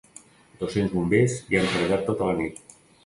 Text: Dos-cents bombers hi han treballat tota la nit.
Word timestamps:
Dos-cents 0.61 0.95
bombers 0.95 1.35
hi 1.51 1.59
han 1.61 1.69
treballat 1.75 2.05
tota 2.09 2.31
la 2.31 2.39
nit. 2.41 2.63